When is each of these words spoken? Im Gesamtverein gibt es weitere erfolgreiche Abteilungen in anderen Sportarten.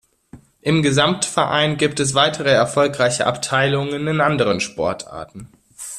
Im 0.61 0.81
Gesamtverein 0.81 1.77
gibt 1.77 1.99
es 1.99 2.15
weitere 2.15 2.49
erfolgreiche 2.49 3.27
Abteilungen 3.27 4.07
in 4.07 4.19
anderen 4.19 4.59
Sportarten. 4.59 5.49